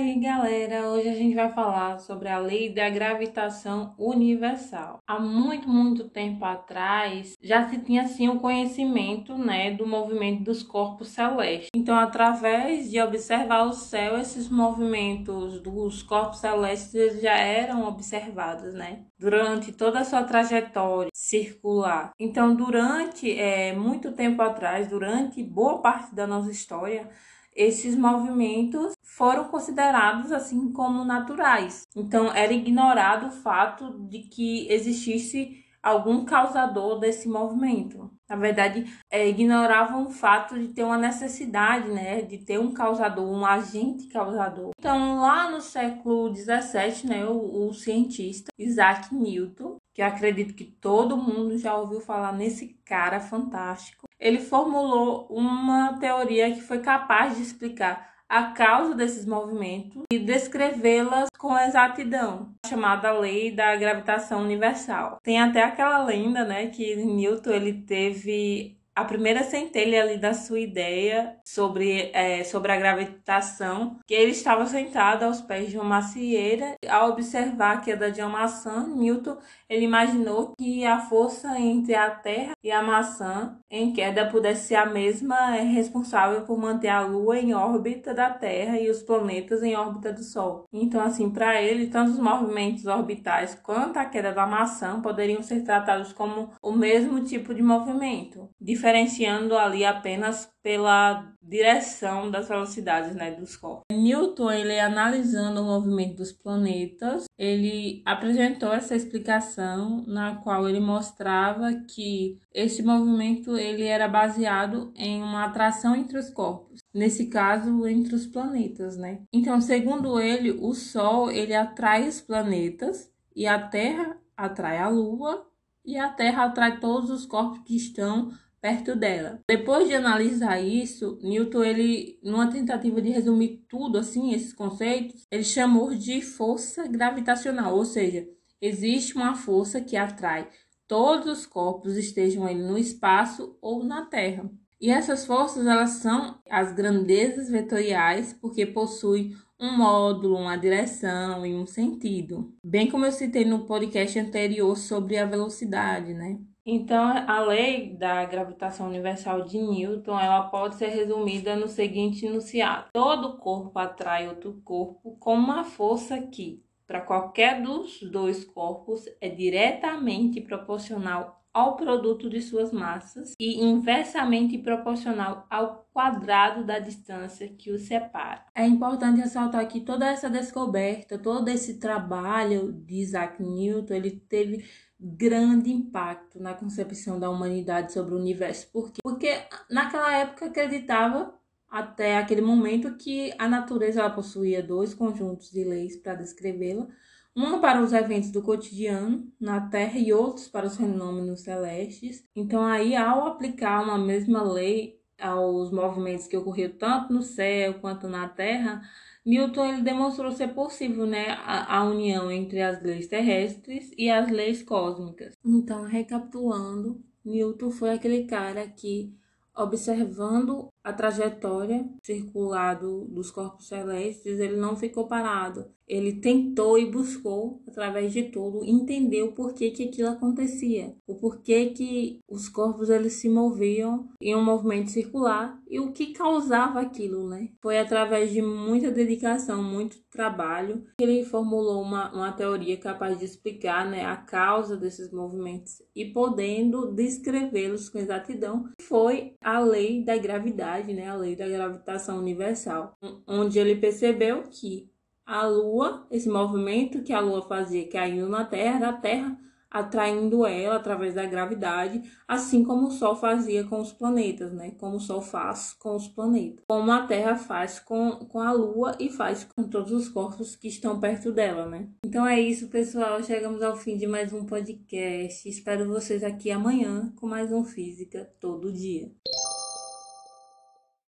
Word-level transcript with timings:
aí, 0.00 0.18
galera! 0.18 0.88
Hoje 0.88 1.08
a 1.08 1.14
gente 1.14 1.34
vai 1.34 1.52
falar 1.52 1.98
sobre 1.98 2.28
a 2.28 2.38
lei 2.38 2.72
da 2.72 2.88
gravitação 2.88 3.94
universal. 3.98 4.98
Há 5.06 5.18
muito, 5.18 5.68
muito 5.68 6.08
tempo 6.08 6.44
atrás, 6.44 7.34
já 7.42 7.68
se 7.68 7.78
tinha 7.78 8.02
assim 8.02 8.28
o 8.28 8.32
um 8.32 8.38
conhecimento, 8.38 9.36
né, 9.36 9.70
do 9.72 9.86
movimento 9.86 10.42
dos 10.42 10.62
corpos 10.62 11.08
celestes. 11.08 11.68
Então, 11.74 11.96
através 11.96 12.90
de 12.90 13.00
observar 13.00 13.64
o 13.64 13.72
céu, 13.72 14.18
esses 14.18 14.48
movimentos 14.48 15.60
dos 15.60 16.02
corpos 16.02 16.38
celestes 16.38 17.20
já 17.20 17.36
eram 17.36 17.86
observados, 17.86 18.72
né, 18.72 19.04
durante 19.18 19.72
toda 19.72 20.00
a 20.00 20.04
sua 20.04 20.24
trajetória 20.24 21.10
circular. 21.12 22.12
Então, 22.18 22.54
durante 22.54 23.30
é, 23.38 23.74
muito 23.74 24.12
tempo 24.12 24.40
atrás, 24.40 24.88
durante 24.88 25.42
boa 25.42 25.80
parte 25.82 26.14
da 26.14 26.26
nossa 26.26 26.50
história, 26.50 27.08
esses 27.54 27.96
movimentos 27.96 28.92
foram 29.02 29.44
considerados 29.44 30.32
assim 30.32 30.72
como 30.72 31.04
naturais. 31.04 31.82
Então 31.94 32.32
era 32.32 32.52
ignorado 32.52 33.26
o 33.26 33.30
fato 33.30 33.98
de 34.08 34.20
que 34.20 34.66
existisse 34.72 35.64
algum 35.82 36.24
causador 36.24 36.98
desse 36.98 37.28
movimento. 37.28 38.10
Na 38.28 38.36
verdade, 38.36 38.84
é, 39.10 39.28
ignoravam 39.28 40.06
o 40.06 40.10
fato 40.10 40.58
de 40.58 40.68
ter 40.68 40.84
uma 40.84 40.98
necessidade, 40.98 41.88
né, 41.88 42.22
de 42.22 42.38
ter 42.38 42.60
um 42.60 42.72
causador, 42.72 43.26
um 43.26 43.44
agente 43.44 44.06
causador. 44.08 44.70
Então, 44.78 45.20
lá 45.20 45.50
no 45.50 45.60
século 45.60 46.30
17, 46.30 47.06
né, 47.06 47.24
o, 47.24 47.66
o 47.68 47.74
cientista 47.74 48.52
Isaac 48.58 49.14
Newton, 49.14 49.76
que 49.94 50.02
acredito 50.02 50.54
que 50.54 50.64
todo 50.64 51.16
mundo 51.16 51.58
já 51.58 51.76
ouviu 51.76 52.00
falar 52.00 52.32
nesse 52.32 52.68
cara 52.84 53.18
fantástico, 53.18 54.06
ele 54.20 54.38
formulou 54.38 55.26
uma 55.30 55.98
teoria 55.98 56.52
que 56.52 56.60
foi 56.60 56.80
capaz 56.80 57.36
de 57.36 57.42
explicar 57.42 58.10
a 58.28 58.52
causa 58.52 58.94
desses 58.94 59.26
movimentos 59.26 60.04
e 60.12 60.16
descrevê-las 60.16 61.28
com 61.36 61.58
exatidão, 61.58 62.54
chamada 62.64 63.10
lei 63.10 63.50
da 63.50 63.74
gravitação 63.74 64.42
universal. 64.42 65.18
Tem 65.20 65.40
até 65.40 65.64
aquela 65.64 66.04
lenda, 66.04 66.44
né, 66.44 66.68
que 66.68 66.94
Newton 66.94 67.50
ele 67.50 67.72
teve 67.72 68.78
a 68.94 69.04
primeira 69.04 69.42
centelha 69.42 70.02
ali 70.02 70.18
da 70.18 70.34
sua 70.34 70.60
ideia 70.60 71.36
sobre, 71.44 72.10
é, 72.12 72.44
sobre 72.44 72.72
a 72.72 72.76
gravitação, 72.76 73.98
que 74.06 74.14
ele 74.14 74.32
estava 74.32 74.66
sentado 74.66 75.24
aos 75.24 75.40
pés 75.40 75.70
de 75.70 75.76
uma 75.76 75.84
macieira. 75.84 76.74
Ao 76.88 77.10
observar 77.10 77.76
a 77.76 77.80
queda 77.80 78.10
de 78.10 78.20
uma 78.20 78.30
maçã, 78.30 78.86
Newton 78.86 79.36
ele 79.68 79.84
imaginou 79.84 80.52
que 80.58 80.84
a 80.84 80.98
força 81.00 81.58
entre 81.58 81.94
a 81.94 82.10
Terra 82.10 82.52
e 82.62 82.70
a 82.70 82.82
maçã 82.82 83.58
em 83.70 83.92
queda 83.92 84.26
pudesse 84.26 84.68
ser 84.68 84.74
a 84.74 84.86
mesma 84.86 85.56
é, 85.56 85.62
responsável 85.62 86.42
por 86.42 86.58
manter 86.58 86.88
a 86.88 87.02
Lua 87.02 87.38
em 87.38 87.54
órbita 87.54 88.12
da 88.12 88.30
Terra 88.30 88.78
e 88.78 88.90
os 88.90 89.02
planetas 89.02 89.62
em 89.62 89.76
órbita 89.76 90.12
do 90.12 90.22
Sol. 90.22 90.64
Então, 90.72 91.00
assim, 91.00 91.30
para 91.30 91.60
ele, 91.62 91.86
tanto 91.86 92.12
os 92.12 92.18
movimentos 92.18 92.86
orbitais 92.86 93.54
quanto 93.62 93.98
a 93.98 94.04
queda 94.04 94.32
da 94.32 94.46
maçã 94.46 95.00
poderiam 95.00 95.42
ser 95.42 95.62
tratados 95.62 96.12
como 96.12 96.50
o 96.62 96.72
mesmo 96.72 97.22
tipo 97.24 97.54
de 97.54 97.62
movimento, 97.62 98.48
diferenciando 98.90 99.56
ali 99.56 99.84
apenas 99.84 100.50
pela 100.62 101.32
direção 101.42 102.30
das 102.30 102.48
velocidades 102.48 103.14
né, 103.14 103.30
dos 103.30 103.56
corpos. 103.56 103.84
Newton, 103.90 104.50
ele 104.50 104.78
analisando 104.78 105.60
o 105.60 105.64
movimento 105.64 106.16
dos 106.16 106.32
planetas, 106.32 107.24
ele 107.38 108.02
apresentou 108.04 108.72
essa 108.72 108.94
explicação 108.94 110.04
na 110.06 110.36
qual 110.36 110.68
ele 110.68 110.80
mostrava 110.80 111.72
que 111.88 112.38
esse 112.52 112.82
movimento 112.82 113.56
ele 113.56 113.84
era 113.84 114.08
baseado 114.08 114.92
em 114.96 115.22
uma 115.22 115.44
atração 115.44 115.96
entre 115.96 116.18
os 116.18 116.28
corpos, 116.28 116.80
nesse 116.92 117.26
caso 117.26 117.86
entre 117.86 118.14
os 118.14 118.26
planetas, 118.26 118.96
né? 118.96 119.22
Então, 119.32 119.60
segundo 119.60 120.20
ele, 120.20 120.50
o 120.50 120.74
Sol 120.74 121.30
ele 121.30 121.54
atrai 121.54 122.06
os 122.06 122.20
planetas 122.20 123.10
e 123.34 123.46
a 123.46 123.58
Terra 123.58 124.16
atrai 124.36 124.78
a 124.78 124.88
Lua 124.88 125.46
e 125.84 125.96
a 125.96 126.08
Terra 126.08 126.44
atrai 126.44 126.78
todos 126.78 127.10
os 127.10 127.24
corpos 127.24 127.60
que 127.64 127.76
estão 127.76 128.30
perto 128.60 128.94
dela. 128.94 129.40
Depois 129.48 129.88
de 129.88 129.94
analisar 129.94 130.60
isso, 130.60 131.18
Newton, 131.22 131.62
ele, 131.64 132.18
numa 132.22 132.50
tentativa 132.50 133.00
de 133.00 133.10
resumir 133.10 133.64
tudo 133.68 133.98
assim, 133.98 134.32
esses 134.32 134.52
conceitos, 134.52 135.26
ele 135.30 135.44
chamou 135.44 135.94
de 135.94 136.20
força 136.20 136.86
gravitacional, 136.86 137.76
ou 137.76 137.84
seja, 137.84 138.28
existe 138.60 139.14
uma 139.14 139.34
força 139.34 139.80
que 139.80 139.96
atrai 139.96 140.48
todos 140.86 141.40
os 141.40 141.46
corpos, 141.46 141.96
estejam 141.96 142.48
eles 142.48 142.66
no 142.66 142.76
espaço 142.76 143.56
ou 143.62 143.84
na 143.84 144.06
Terra. 144.06 144.50
E 144.80 144.90
essas 144.90 145.26
forças, 145.26 145.66
elas 145.66 145.90
são 145.90 146.40
as 146.50 146.72
grandezas 146.72 147.50
vetoriais, 147.50 148.32
porque 148.32 148.64
possuem 148.64 149.36
um 149.60 149.76
módulo, 149.76 150.38
uma 150.38 150.56
direção 150.56 151.44
e 151.44 151.54
um 151.54 151.66
sentido. 151.66 152.54
Bem 152.64 152.90
como 152.90 153.04
eu 153.04 153.12
citei 153.12 153.44
no 153.44 153.66
podcast 153.66 154.18
anterior 154.18 154.76
sobre 154.76 155.18
a 155.18 155.26
velocidade, 155.26 156.14
né? 156.14 156.38
Então, 156.72 157.04
a 157.26 157.40
lei 157.40 157.96
da 157.96 158.24
gravitação 158.24 158.86
universal 158.86 159.42
de 159.42 159.58
Newton, 159.58 160.16
ela 160.20 160.44
pode 160.50 160.76
ser 160.76 160.86
resumida 160.86 161.56
no 161.56 161.66
seguinte 161.66 162.24
enunciado: 162.24 162.90
todo 162.92 163.38
corpo 163.38 163.76
atrai 163.76 164.28
outro 164.28 164.62
corpo 164.64 165.16
com 165.18 165.34
uma 165.34 165.64
força 165.64 166.22
que, 166.22 166.62
para 166.86 167.00
qualquer 167.00 167.60
dos 167.60 168.00
dois 168.02 168.44
corpos, 168.44 169.04
é 169.20 169.28
diretamente 169.28 170.40
proporcional 170.40 171.39
ao 171.52 171.76
produto 171.76 172.30
de 172.30 172.40
suas 172.40 172.72
massas 172.72 173.34
e 173.38 173.62
inversamente 173.62 174.56
proporcional 174.58 175.46
ao 175.50 175.88
quadrado 175.92 176.64
da 176.64 176.78
distância 176.78 177.48
que 177.48 177.70
os 177.70 177.82
separa. 177.82 178.44
É 178.54 178.66
importante 178.66 179.20
ressaltar 179.20 179.66
que 179.66 179.80
toda 179.80 180.06
essa 180.06 180.30
descoberta, 180.30 181.18
todo 181.18 181.48
esse 181.48 181.78
trabalho 181.78 182.72
de 182.72 182.96
Isaac 182.96 183.42
Newton, 183.42 183.94
ele 183.94 184.10
teve 184.12 184.64
grande 184.98 185.70
impacto 185.70 186.40
na 186.40 186.54
concepção 186.54 187.18
da 187.18 187.30
humanidade 187.30 187.92
sobre 187.92 188.14
o 188.14 188.18
universo. 188.18 188.70
Por 188.70 188.92
quê? 188.92 189.00
Porque 189.02 189.42
naquela 189.70 190.12
época 190.14 190.46
acreditava 190.46 191.34
até 191.70 192.18
aquele 192.18 192.42
momento 192.42 192.96
que 192.96 193.32
a 193.38 193.48
natureza 193.48 194.08
possuía 194.10 194.62
dois 194.62 194.92
conjuntos 194.92 195.50
de 195.50 195.64
leis 195.64 195.96
para 195.96 196.16
descrevê-la, 196.16 196.86
uma 197.34 197.60
para 197.60 197.82
os 197.82 197.92
eventos 197.92 198.30
do 198.30 198.42
cotidiano 198.42 199.30
na 199.38 199.60
Terra 199.68 199.98
e 199.98 200.12
outros 200.12 200.48
para 200.48 200.66
os 200.66 200.76
fenômenos 200.76 201.40
celestes. 201.40 202.24
Então 202.34 202.64
aí 202.64 202.96
ao 202.96 203.26
aplicar 203.26 203.82
uma 203.82 203.98
mesma 203.98 204.42
lei 204.42 205.00
aos 205.18 205.70
movimentos 205.70 206.26
que 206.26 206.36
ocorriam 206.36 206.72
tanto 206.72 207.12
no 207.12 207.22
céu 207.22 207.74
quanto 207.74 208.08
na 208.08 208.28
Terra, 208.28 208.82
Newton 209.24 209.66
ele 209.66 209.82
demonstrou 209.82 210.32
ser 210.32 210.48
possível 210.48 211.06
né, 211.06 211.30
a, 211.44 211.78
a, 211.78 211.84
união 211.84 212.30
entre 212.30 212.62
as 212.62 212.82
leis 212.82 213.06
terrestres 213.06 213.92
e 213.96 214.10
as 214.10 214.30
leis 214.30 214.62
cósmicas. 214.62 215.34
Então, 215.44 215.84
recapitulando, 215.84 217.02
Newton 217.24 217.70
foi 217.70 217.90
aquele 217.90 218.24
cara 218.24 218.66
que, 218.66 219.14
observando 219.54 220.68
a 220.82 220.92
trajetória 220.92 221.86
circular 222.02 222.74
do, 222.74 223.04
dos 223.04 223.30
corpos 223.30 223.68
celestes, 223.68 224.40
ele 224.40 224.56
não 224.56 224.74
ficou 224.74 225.06
parado. 225.06 225.70
Ele 225.90 226.12
tentou 226.12 226.78
e 226.78 226.88
buscou, 226.88 227.60
através 227.66 228.12
de 228.12 228.22
tudo, 228.22 228.64
entender 228.64 229.24
o 229.24 229.32
porquê 229.32 229.72
que 229.72 229.88
aquilo 229.88 230.10
acontecia, 230.10 230.94
o 231.04 231.16
porquê 231.16 231.70
que 231.70 232.20
os 232.30 232.48
corpos 232.48 232.88
eles 232.88 233.14
se 233.14 233.28
moviam 233.28 234.08
em 234.20 234.36
um 234.36 234.44
movimento 234.44 234.92
circular 234.92 235.60
e 235.68 235.80
o 235.80 235.90
que 235.90 236.12
causava 236.12 236.80
aquilo, 236.80 237.28
né? 237.28 237.48
Foi 237.60 237.76
através 237.76 238.30
de 238.30 238.40
muita 238.40 238.92
dedicação, 238.92 239.64
muito 239.64 239.98
trabalho, 240.10 240.84
que 240.96 241.02
ele 241.02 241.24
formulou 241.24 241.82
uma, 241.82 242.12
uma 242.14 242.32
teoria 242.32 242.76
capaz 242.76 243.18
de 243.18 243.24
explicar 243.24 243.90
né, 243.90 244.04
a 244.04 244.16
causa 244.16 244.76
desses 244.76 245.10
movimentos 245.12 245.82
e 245.94 246.04
podendo 246.04 246.92
descrevê-los 246.92 247.88
com 247.88 247.98
exatidão, 247.98 248.68
foi 248.80 249.34
a 249.42 249.58
lei 249.58 250.04
da 250.04 250.16
gravidade 250.16 250.92
né, 250.92 251.08
a 251.08 251.16
lei 251.16 251.34
da 251.34 251.48
gravitação 251.48 252.18
universal, 252.18 252.92
onde 253.26 253.58
ele 253.58 253.76
percebeu 253.76 254.44
que 254.44 254.88
a 255.30 255.46
Lua, 255.46 256.04
esse 256.10 256.28
movimento 256.28 257.04
que 257.04 257.12
a 257.12 257.20
Lua 257.20 257.42
fazia 257.42 257.88
caindo 257.88 258.28
na 258.28 258.44
Terra, 258.44 258.80
da 258.80 258.92
Terra 258.92 259.38
atraindo 259.70 260.44
ela 260.44 260.74
através 260.74 261.14
da 261.14 261.24
gravidade, 261.24 262.02
assim 262.26 262.64
como 262.64 262.88
o 262.88 262.90
Sol 262.90 263.14
fazia 263.14 263.62
com 263.62 263.80
os 263.80 263.92
planetas, 263.92 264.52
né? 264.52 264.72
Como 264.72 264.96
o 264.96 265.00
Sol 265.00 265.22
faz 265.22 265.72
com 265.74 265.94
os 265.94 266.08
planetas. 266.08 266.64
Como 266.66 266.90
a 266.90 267.06
Terra 267.06 267.36
faz 267.36 267.78
com, 267.78 268.16
com 268.16 268.40
a 268.40 268.50
Lua 268.50 268.96
e 268.98 269.08
faz 269.08 269.44
com 269.44 269.62
todos 269.62 269.92
os 269.92 270.08
corpos 270.08 270.56
que 270.56 270.66
estão 270.66 270.98
perto 270.98 271.30
dela, 271.30 271.66
né? 271.66 271.88
Então 272.04 272.26
é 272.26 272.40
isso, 272.40 272.66
pessoal. 272.66 273.22
Chegamos 273.22 273.62
ao 273.62 273.76
fim 273.76 273.96
de 273.96 274.08
mais 274.08 274.32
um 274.32 274.44
podcast. 274.44 275.48
Espero 275.48 275.86
vocês 275.86 276.24
aqui 276.24 276.50
amanhã 276.50 277.12
com 277.14 277.28
mais 277.28 277.52
um 277.52 277.64
Física 277.64 278.28
Todo 278.40 278.72
Dia. 278.72 279.12